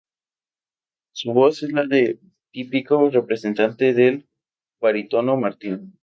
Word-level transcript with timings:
Su 1.11 1.31
voz 1.31 1.61
es 1.61 1.73
la 1.73 1.85
del 1.85 2.19
típico 2.51 3.07
representante 3.11 3.93
del 3.93 4.27
Barítono 4.79 5.37
Martin. 5.37 5.93